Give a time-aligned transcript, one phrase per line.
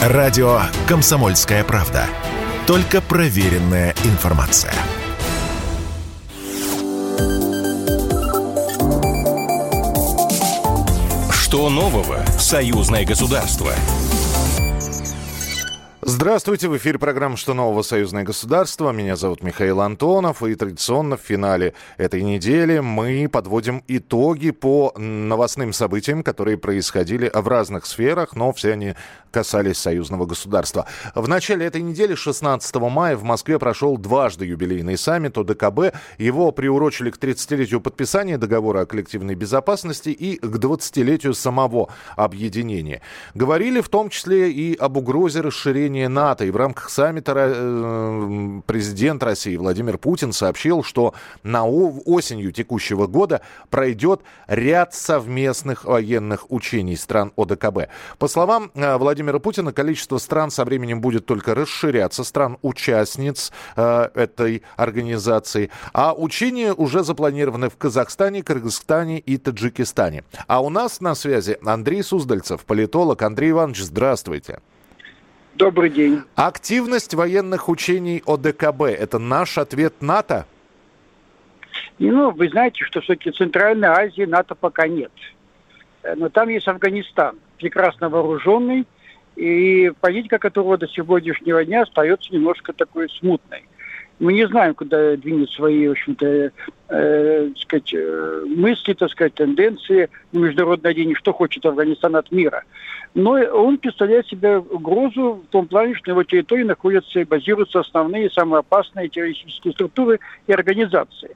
[0.00, 2.06] Радио «Комсомольская правда».
[2.66, 4.72] Только проверенная информация.
[11.30, 13.74] Что нового в союзное государство?
[16.20, 17.80] Здравствуйте, в эфире программа «Что нового?
[17.80, 18.92] Союзное государство».
[18.92, 25.72] Меня зовут Михаил Антонов, и традиционно в финале этой недели мы подводим итоги по новостным
[25.72, 28.96] событиям, которые происходили в разных сферах, но все они
[29.30, 30.84] касались союзного государства.
[31.14, 35.96] В начале этой недели, 16 мая, в Москве прошел дважды юбилейный саммит ОДКБ.
[36.18, 43.00] Его приурочили к 30-летию подписания договора о коллективной безопасности и к 20-летию самого объединения.
[43.32, 46.44] Говорили в том числе и об угрозе расширения НАТО.
[46.44, 53.40] И в рамках саммита э, президент России Владимир Путин сообщил, что на осенью текущего года
[53.70, 57.88] пройдет ряд совместных военных учений стран ОДКБ.
[58.18, 64.62] По словам э, Владимира Путина, количество стран со временем будет только расширяться, стран-участниц э, этой
[64.76, 65.70] организации.
[65.92, 70.24] А учения уже запланированы в Казахстане, Кыргызстане и Таджикистане.
[70.46, 73.22] А у нас на связи Андрей Суздальцев, политолог.
[73.22, 74.60] Андрей Иванович, здравствуйте.
[75.54, 76.22] Добрый день.
[76.36, 80.46] Активность военных учений ОДКБ– это наш ответ НАТО?
[81.98, 85.12] Ну, вы знаете, что все-таки Центральной Азии НАТО пока нет.
[86.02, 88.86] Э, но там есть Афганистан, прекрасно вооруженный,
[89.36, 93.64] и политика которого до сегодняшнего дня остается немножко такой смутной
[94.20, 96.52] мы не знаем, куда двинуть свои, в общем-то,
[96.90, 102.62] э, сказать, э, мысли, так сказать, тенденции на международной арене, что хочет Афганистан от мира.
[103.14, 107.80] Но он представляет себе угрозу в том плане, что на его территории находятся и базируются
[107.80, 111.34] основные, самые опасные террористические структуры и организации.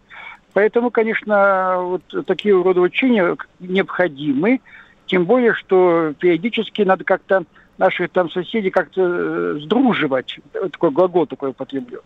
[0.53, 4.61] Поэтому, конечно, вот такие рода учения необходимы,
[5.07, 7.45] тем более, что периодически надо как-то
[7.79, 12.03] наших там соседей как-то э, сдруживать, такой глагол такой употреблю.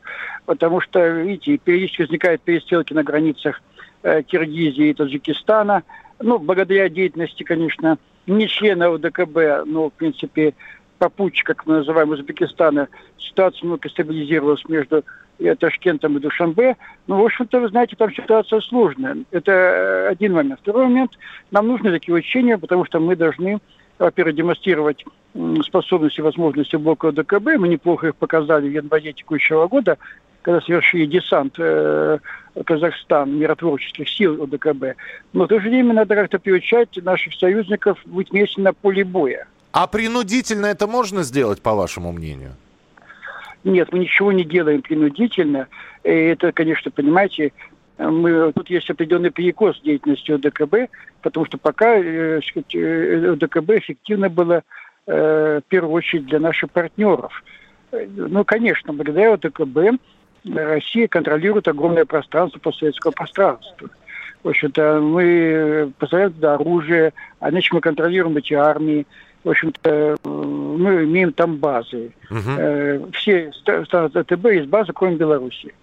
[0.46, 3.60] Потому что, видите, периодически возникают перестрелки на границах
[4.02, 5.82] э, Киргизии и Таджикистана.
[6.20, 10.54] Ну, благодаря деятельности, конечно, не члена ОДКБ, но, в принципе,
[10.98, 12.88] попутчик, как мы называем, Узбекистана,
[13.18, 15.04] ситуация немного стабилизировалась между
[15.38, 16.76] и Ташкентом и Душанбе.
[17.06, 19.18] Ну, в общем-то, вы знаете, там ситуация сложная.
[19.30, 20.60] Это э, один момент.
[20.60, 21.12] Второй момент,
[21.50, 23.60] нам нужны такие учения, потому что мы должны
[23.98, 25.04] во-первых, демонстрировать
[25.62, 27.58] способности и возможности блока ОДКБ.
[27.58, 29.98] Мы неплохо их показали в январе текущего года,
[30.42, 32.18] когда совершили десант э,
[32.64, 34.96] Казахстан миротворческих сил ОДКБ.
[35.32, 39.46] Но в то же время надо как-то приучать наших союзников быть вместе на поле боя.
[39.72, 42.54] А принудительно это можно сделать, по вашему мнению?
[43.64, 45.66] Нет, мы ничего не делаем принудительно.
[46.04, 47.52] И это, конечно, понимаете,
[47.98, 50.90] мы, тут есть определенный перекос деятельности ОДКБ,
[51.22, 52.40] потому что пока э,
[52.74, 54.62] э ОДКБ эффективно было
[55.06, 57.42] э, в первую очередь для наших партнеров.
[57.90, 60.00] Ну, конечно, благодаря ОДКБ
[60.44, 63.90] Россия контролирует огромное пространство постсоветского пространства.
[64.44, 69.06] В общем-то, мы поставляем туда оружие, а иначе мы контролируем эти армии.
[69.42, 72.12] В общем-то, мы имеем там базы.
[72.30, 73.10] Угу.
[73.14, 75.74] Все страны АТБ есть базы, кроме Беларуси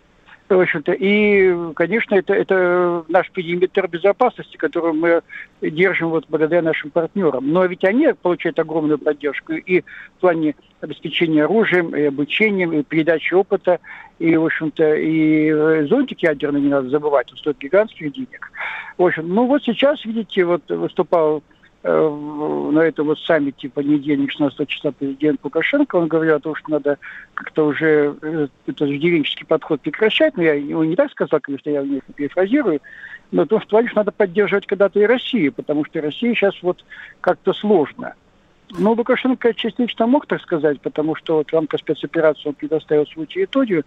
[0.50, 0.92] в общем-то.
[0.94, 5.22] И, конечно, это, это наш периметр безопасности, который мы
[5.62, 7.52] держим вот благодаря нашим партнерам.
[7.52, 13.34] Но ведь они получают огромную поддержку и в плане обеспечения оружием, и обучением, и передачи
[13.34, 13.80] опыта,
[14.20, 18.52] и, в общем-то, и зонтик ядерный не надо забывать, он стоит гигантских денег.
[18.98, 21.44] В общем, ну вот сейчас, видите, вот выступал
[21.88, 26.98] на этом вот саммите понедельник, 16 числа президент Лукашенко, он говорил о том, что надо
[27.36, 31.84] как-то уже э, этот деревенческий подход прекращать, но я его не так сказал, конечно, я
[31.84, 32.82] не перефразирую,
[33.32, 36.84] но то, что, надо поддерживать когда-то и Россию, потому что Россия сейчас вот
[37.22, 38.16] как-то сложно.
[38.72, 43.28] Ну, Лукашенко частично мог так сказать, потому что вот в рамках спецоперации он предоставил свою
[43.28, 43.84] территорию,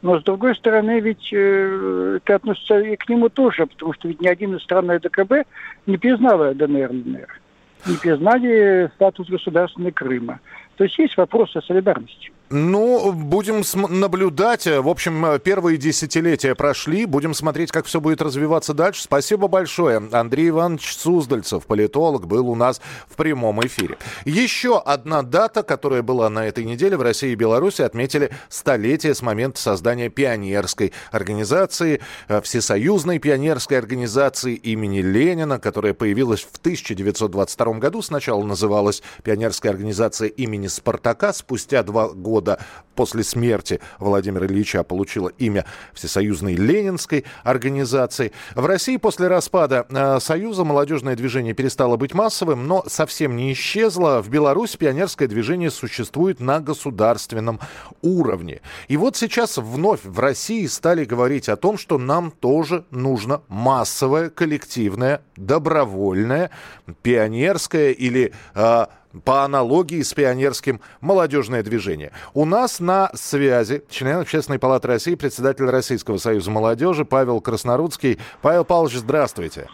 [0.00, 4.20] но с другой стороны, ведь э, это относится и к нему тоже, потому что ведь
[4.20, 5.46] ни один из стран ДКБ
[5.86, 7.40] не признала ДНР, ЛНР,
[7.86, 10.40] не признали статус государственной Крыма.
[10.76, 12.30] То есть есть вопрос о солидарности.
[12.50, 14.66] Ну, будем наблюдать.
[14.66, 17.04] В общем, первые десятилетия прошли.
[17.04, 19.02] Будем смотреть, как все будет развиваться дальше.
[19.02, 20.00] Спасибо большое.
[20.12, 23.98] Андрей Иванович Суздальцев, политолог, был у нас в прямом эфире.
[24.24, 29.20] Еще одна дата, которая была на этой неделе в России и Беларуси, отметили столетие с
[29.20, 38.00] момента создания пионерской организации, э, Всесоюзной пионерской организации имени Ленина, которая появилась в 1922 году.
[38.00, 41.34] Сначала называлась пионерская организация имени Спартака.
[41.34, 42.58] Спустя два года года
[42.94, 48.32] после смерти Владимира Ильича получила имя Всесоюзной Ленинской организации.
[48.54, 54.22] В России после распада э, Союза молодежное движение перестало быть массовым, но совсем не исчезло.
[54.22, 57.58] В Беларуси пионерское движение существует на государственном
[58.02, 58.60] уровне.
[58.86, 64.30] И вот сейчас вновь в России стали говорить о том, что нам тоже нужно массовое,
[64.30, 66.50] коллективное, добровольное,
[67.02, 68.86] пионерское или э,
[69.24, 72.12] по аналогии с пионерским молодежное движение.
[72.34, 78.18] У нас на связи член Общественной палаты России, председатель Российского союза молодежи Павел Краснорудский.
[78.42, 79.68] Павел Павлович, здравствуйте.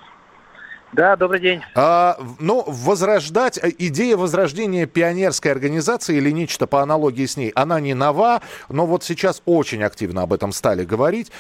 [0.94, 1.61] Да, добрый день.
[1.75, 7.81] А, ну, возрождать, э, идея возрождения пионерской организации или нечто по аналогии с ней, она
[7.81, 11.32] не нова, но вот сейчас очень активно об этом стали говорить.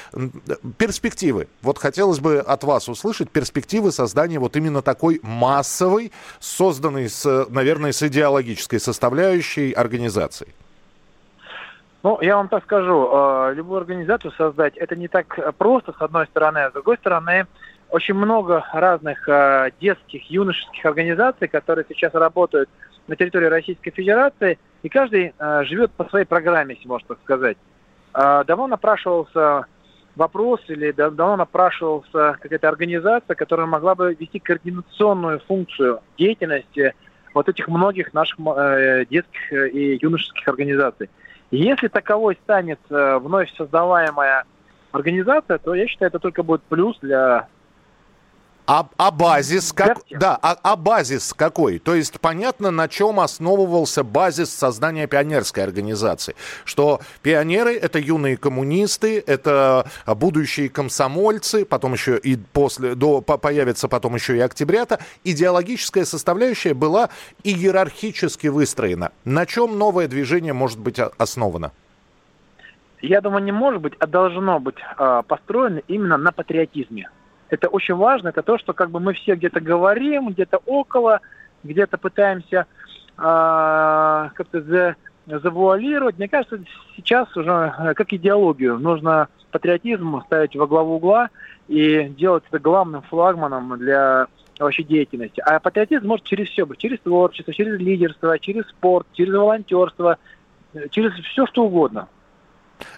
[0.76, 1.46] Перспективы.
[1.62, 6.10] Вот хотелось бы от вас услышать перспективы создания вот именно такой массовой,
[6.40, 10.48] созданной, с, наверное, с идеологической составляющей организации.
[12.02, 16.26] Ну, я вам так скажу, э, любую организацию создать, это не так просто, с одной
[16.26, 17.46] стороны, а с другой стороны,
[17.94, 22.68] очень много разных э, детских, юношеских организаций, которые сейчас работают
[23.06, 27.56] на территории Российской Федерации, и каждый э, живет по своей программе, если можно так сказать.
[28.12, 29.66] Э, давно напрашивался
[30.16, 36.94] вопрос или давно напрашивался какая-то организация, которая могла бы вести координационную функцию деятельности
[37.32, 41.10] вот этих многих наших э, детских и юношеских организаций.
[41.52, 44.46] Если таковой станет э, вновь создаваемая
[44.90, 47.46] организация, то я считаю, это только будет плюс для
[48.66, 49.98] а, а базис как?
[50.10, 51.78] Да, а, а базис какой?
[51.78, 56.34] То есть понятно, на чем основывался базис создания пионерской организации,
[56.64, 64.14] что пионеры это юные коммунисты, это будущие комсомольцы, потом еще и после до появится потом
[64.14, 64.98] еще и октябрята.
[65.24, 67.10] Идеологическая составляющая была
[67.42, 69.12] иерархически выстроена.
[69.26, 71.72] На чем новое движение может быть основано?
[73.02, 77.10] Я думаю, не может быть, а должно быть э, построено именно на патриотизме
[77.50, 81.20] это очень важно, это то, что как бы мы все где-то говорим, где-то около,
[81.62, 82.66] где-то пытаемся
[83.16, 84.96] э, как-то за,
[85.26, 86.18] завуалировать.
[86.18, 86.60] Мне кажется,
[86.96, 91.30] сейчас уже э, как идеологию нужно патриотизм ставить во главу угла
[91.68, 94.26] и делать это главным флагманом для
[94.58, 95.40] вообще деятельности.
[95.40, 100.18] А патриотизм может через все быть, через творчество, через лидерство, через спорт, через волонтерство,
[100.74, 102.08] э, через все что угодно.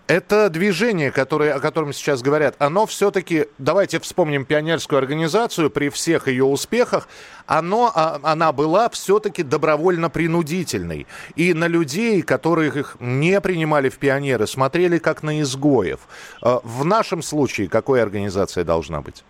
[0.07, 6.29] Это движение, которое, о котором сейчас говорят, оно все-таки, давайте вспомним пионерскую организацию при всех
[6.29, 7.09] ее успехах,
[7.47, 11.09] оно, а, она была все-таки добровольно-принудительной.
[11.35, 16.01] И на людей, которых их не принимали в пионеры, смотрели как на изгоев.
[16.41, 19.25] А, в нашем случае какой организация должна быть?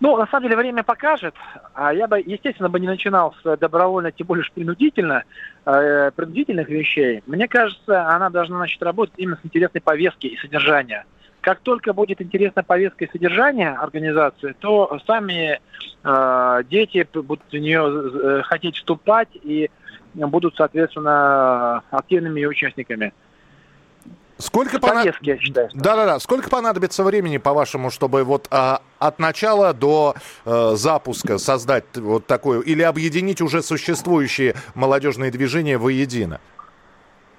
[0.00, 1.34] Ну, на самом деле, время покажет.
[1.74, 5.24] А я бы, естественно, бы не начинал с добровольно, тем более принудительно,
[5.64, 7.22] э, принудительных вещей.
[7.26, 11.04] Мне кажется, она должна начать работать именно с интересной повестки и содержания.
[11.40, 15.60] Как только будет интересная повестка и содержание организации, то сами
[16.04, 19.68] э, дети будут в нее э, хотеть вступать и
[20.14, 23.12] будут, соответственно, активными участниками.
[24.38, 25.20] Сколько понадобится?
[25.22, 25.68] я считаю.
[25.74, 26.18] Да-да-да.
[26.20, 30.14] Сколько понадобится времени, по-вашему, чтобы вот а, от начала до
[30.44, 36.40] а, запуска создать вот такое или объединить уже существующие молодежные движения воедино?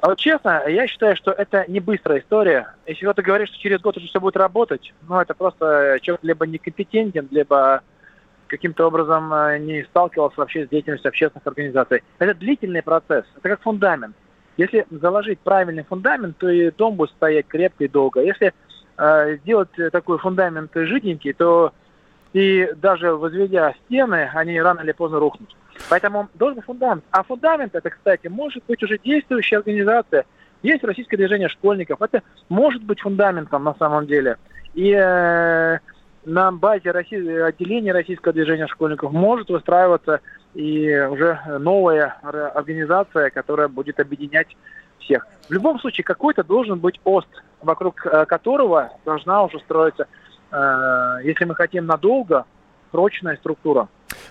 [0.01, 2.73] А вот честно, я считаю, что это не быстрая история.
[2.85, 6.47] Если кто-то говорит, что через год уже все будет работать, ну, это просто человек либо
[6.47, 7.81] некомпетентен, либо
[8.47, 12.03] каким-то образом э, не сталкивался вообще с деятельностью общественных организаций.
[12.17, 14.15] Это длительный процесс, это как фундамент.
[14.59, 18.21] Если заложить правильный фундамент, то и дом будет стоять крепко и долго.
[18.21, 18.53] Если
[18.97, 21.71] э, сделать такой фундамент жиденький, то
[22.33, 25.55] и даже возведя стены, они рано или поздно рухнут.
[25.89, 27.05] Поэтому должен фундамент.
[27.09, 30.25] А фундамент это, кстати, может быть уже действующая организация.
[30.61, 32.01] Есть российское движение школьников.
[32.01, 34.35] Это может быть фундаментом на самом деле.
[34.73, 35.79] И э,
[36.25, 40.19] на базе России, отделения российского движения школьников может выстраиваться
[40.59, 44.57] и уже новая организация, которая будет объединять
[44.99, 45.25] всех.
[45.47, 47.29] В любом случае, какой-то должен быть ОСТ,
[47.61, 50.07] вокруг э, которого должна уже строиться,
[50.51, 52.43] э, если мы хотим надолго,
[52.91, 53.87] прочная структура.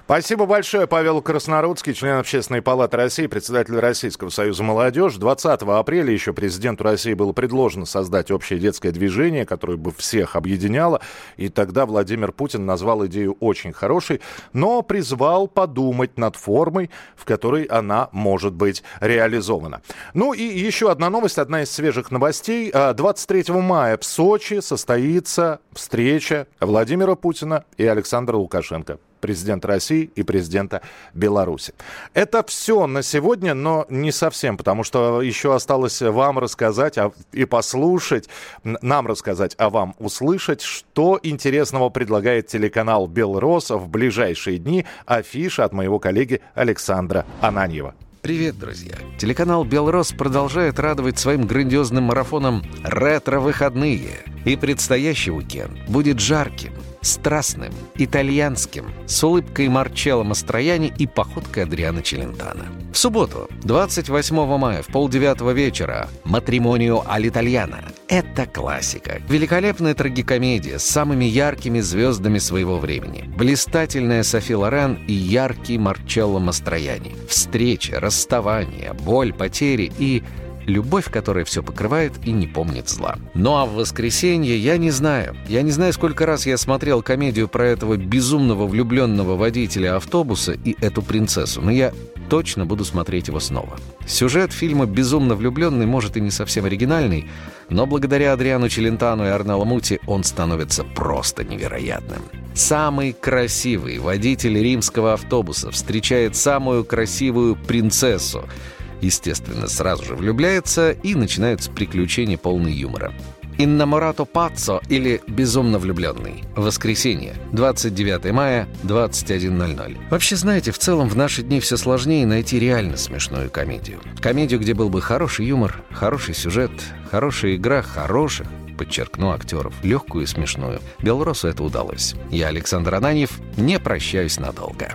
[0.08, 5.20] Спасибо большое, Павел Краснорудский, член Общественной палаты России, председатель Российского союза молодежи.
[5.20, 11.02] 20 апреля еще президенту России было предложено создать общее детское движение, которое бы всех объединяло.
[11.36, 14.22] И тогда Владимир Путин назвал идею очень хорошей,
[14.54, 19.82] но призвал подумать над формой, в которой она может быть реализована.
[20.14, 22.72] Ну и еще одна новость, одна из свежих новостей.
[22.72, 28.98] 23 а, мая в Сочи состоится встреча Владимира Путина и Александра Лукашенко.
[29.18, 30.82] Президента России и президента
[31.14, 31.74] Беларуси.
[32.14, 37.44] Это все на сегодня, но не совсем, потому что еще осталось вам рассказать а, и
[37.44, 38.28] послушать,
[38.64, 44.84] нам рассказать, а вам услышать, что интересного предлагает телеканал «Белрос» в ближайшие дни.
[45.06, 47.94] Афиша от моего коллеги Александра Ананьева.
[48.20, 48.96] Привет, друзья!
[49.16, 54.10] Телеканал «Белрос» продолжает радовать своим грандиозным марафоном «Ретро-выходные».
[54.44, 62.66] И предстоящий уикенд будет жарким, страстным, итальянским, с улыбкой Марчелло Мастрояни и походкой Адриана Челентана.
[62.92, 67.84] В субботу, 28 мая, в полдевятого вечера, «Матримонио аль-Итальяно».
[68.08, 69.20] Это классика.
[69.28, 73.24] Великолепная трагикомедия с самыми яркими звездами своего времени.
[73.36, 77.14] Блистательная Софи Лорен и яркий Марчелло Мастрояни.
[77.28, 80.22] Встречи, расставания, боль, потери и
[80.68, 83.16] Любовь, которая все покрывает и не помнит зла.
[83.32, 85.34] Ну а в воскресенье я не знаю.
[85.48, 90.76] Я не знаю, сколько раз я смотрел комедию про этого безумного влюбленного водителя автобуса и
[90.82, 91.94] эту принцессу, но я
[92.28, 93.78] точно буду смотреть его снова.
[94.06, 97.30] Сюжет фильма «Безумно влюбленный» может и не совсем оригинальный,
[97.70, 102.20] но благодаря Адриану Челентану и Арнелло Мути он становится просто невероятным.
[102.52, 108.44] Самый красивый водитель римского автобуса встречает самую красивую принцессу—
[109.00, 113.12] естественно, сразу же влюбляется и начинаются приключения полные юмора.
[113.60, 116.44] «Иннаморато Паццо» или «Безумно влюбленный».
[116.54, 119.96] Воскресенье, 29 мая, 21.00.
[120.10, 123.98] Вообще, знаете, в целом в наши дни все сложнее найти реально смешную комедию.
[124.20, 126.70] Комедию, где был бы хороший юмор, хороший сюжет,
[127.10, 128.46] хорошая игра хороших,
[128.78, 130.80] подчеркну, актеров, легкую и смешную.
[131.02, 132.14] Белоросу это удалось.
[132.30, 134.94] Я, Александр Ананьев, не прощаюсь надолго.